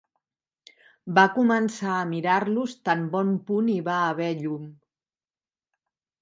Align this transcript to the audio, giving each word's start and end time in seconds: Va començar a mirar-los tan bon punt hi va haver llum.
Va 1.19 1.25
començar 1.35 1.91
a 1.97 2.07
mirar-los 2.13 2.73
tan 2.89 3.05
bon 3.17 3.29
punt 3.51 3.69
hi 3.75 3.77
va 3.91 3.99
haver 4.07 4.31
llum. 4.41 4.65